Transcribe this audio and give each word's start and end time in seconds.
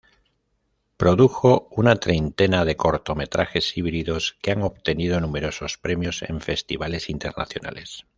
Produjo 0.97 1.67
una 1.69 1.95
treintena 1.95 2.65
de 2.65 2.75
cortometrajes 2.75 3.77
híbridos 3.77 4.35
que 4.41 4.49
han 4.51 4.63
obtenido 4.63 5.21
numerosos 5.21 5.77
premios 5.77 6.23
en 6.23 6.41
festivales 6.41 7.07
internacionales. 7.07 8.03